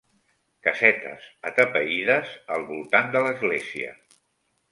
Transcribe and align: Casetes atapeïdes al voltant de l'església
Casetes 0.67 1.27
atapeïdes 1.49 2.33
al 2.55 2.65
voltant 2.71 3.13
de 3.17 3.23
l'església 3.27 3.93